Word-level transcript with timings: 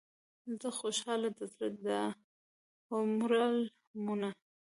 زه 0.61 0.69
خوشحال 0.79 1.21
د 1.37 1.39
زړه 1.53 1.69
دا 1.85 2.01
هومره 2.89 3.41
المونه. 3.55 4.29